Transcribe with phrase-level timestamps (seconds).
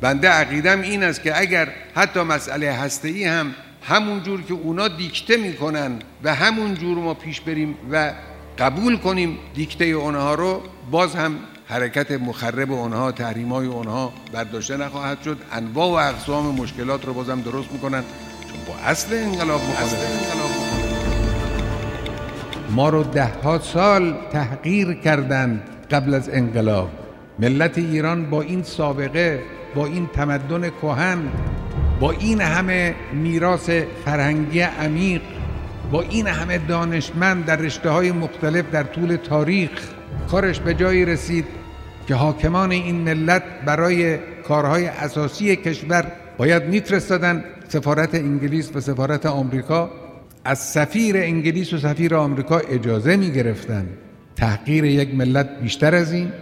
[0.00, 5.36] بنده عقیدم این است که اگر حتی مسئله هسته هم همون جور که اونا دیکته
[5.36, 5.92] می‌کنن
[6.24, 8.12] و همون جور ما پیش بریم و
[8.58, 15.22] قبول کنیم دیکته اونها رو باز هم حرکت مخرب اونها تحریم های اونها برداشته نخواهد
[15.22, 15.38] شد.
[15.52, 18.02] انواع و اقسام مشکلات رو بازم درست می‌کنن.
[18.48, 20.50] چون با اصل انقلاب انقلاب
[22.70, 26.90] ما رو ده ها سال تحقیر کردند قبل از انقلاب.
[27.38, 29.42] ملت ایران با این سابقه
[29.74, 31.18] با این تمدن کهن
[32.00, 33.70] با این همه میراث
[34.04, 35.20] فرهنگی عمیق
[35.92, 39.70] با این همه دانشمند در رشته های مختلف در طول تاریخ
[40.30, 41.44] کارش به جایی رسید
[42.08, 49.90] که حاکمان این ملت برای کارهای اساسی کشور باید میفرستادن سفارت انگلیس و سفارت آمریکا.
[50.44, 53.88] از سفیر انگلیس و سفیر آمریکا اجازه می گرفتن
[54.36, 56.32] تحقیر یک ملت بیشتر از این.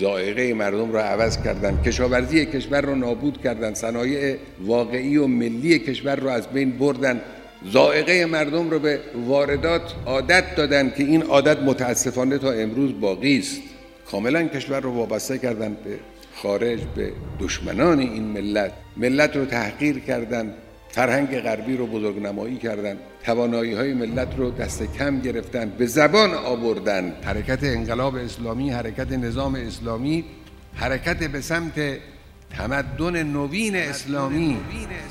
[0.00, 6.16] زائقه مردم را عوض کردند کشاورزی کشور را نابود کردند صنایع واقعی و ملی کشور
[6.16, 7.20] را از بین بردن.
[7.72, 13.60] زائقه مردم رو به واردات عادت دادن که این عادت متاسفانه تا امروز باقی است.
[14.10, 15.98] کاملا کشور رو وابسته کردن به
[16.34, 18.72] خارج به دشمنان این ملت.
[18.96, 20.54] ملت رو تحقیر کردند
[20.88, 27.12] فرهنگ غربی رو بزرگنمایی کردند توانایی های ملت رو دست کم گرفتن به زبان آوردن.
[27.24, 30.24] حرکت انقلاب اسلامی حرکت نظام اسلامی
[30.74, 31.74] حرکت به سمت
[32.50, 34.56] تمدن نوین اسلامی.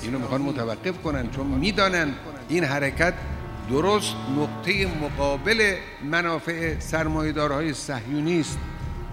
[0.03, 2.13] اینو می‌خوان متوقف کنن چون می‌دانن
[2.49, 3.13] این حرکت
[3.69, 5.73] درست نقطه مقابل
[6.11, 8.57] منافع سرمایه‌دارهای صهیونیست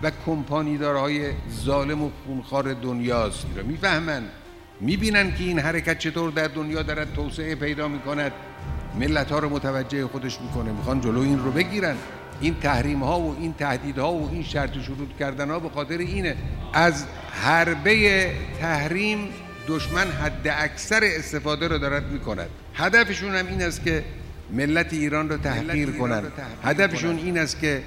[0.02, 1.30] و کمپانیدارهای
[1.64, 3.46] ظالم و خونخوار دنیاست.
[3.56, 4.22] را می‌فهمن
[4.80, 8.32] می‌بینن که این حرکت چطور در دنیا دارد توسعه پیدا می‌کند.
[8.98, 10.72] ملت ها رو متوجه خودش می‌کنه.
[10.72, 11.96] می‌خوان جلو این رو بگیرن.
[12.40, 15.98] این تحریم ها و این تهدید ها و این شرط شروط کردن ها به خاطر
[15.98, 16.36] اینه.
[16.72, 19.28] از حربه تحریم
[19.68, 22.48] دشمن حد اکثر استفاده رو دارد می‌کند.
[22.74, 24.04] هدفشون هم این است که
[24.52, 26.32] ملت ایران رو تحقیر کنند.
[26.64, 27.82] هدفشون این است که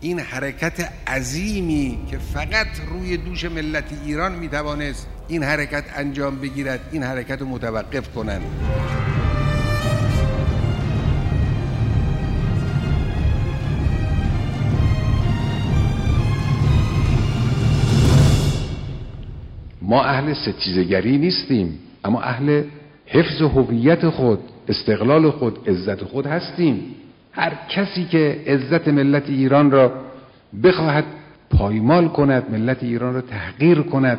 [0.00, 7.02] این حرکت عظیمی که فقط روی دوش ملت ایران می‌توانست این حرکت انجام بگیرد این
[7.02, 8.42] حرکت رو متوقف کنند.
[19.82, 22.62] ما اهل ستیزگری نیستیم اما اهل
[23.06, 24.38] حفظ هویت خود
[24.68, 26.94] استقلال خود عزت خود هستیم.
[27.32, 29.92] هر کسی که عزت ملت ایران را
[30.62, 31.04] بخواهد
[31.50, 34.18] پایمال کند ملت ایران را تحقیر کند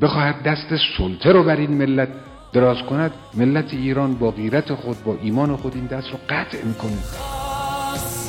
[0.00, 2.08] بخواهد دست سلطه رو بر این ملت
[2.52, 6.98] دراز کند ملت ایران با غیرت خود با ایمان خود این دست رو قطع می‌کنه.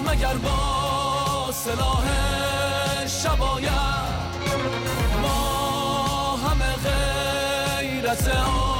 [0.07, 2.07] مگر با سلاح
[8.07, 8.76] ما همه غیرت